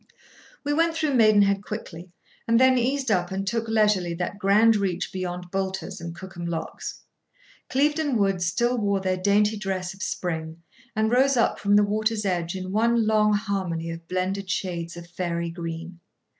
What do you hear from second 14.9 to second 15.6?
of fairy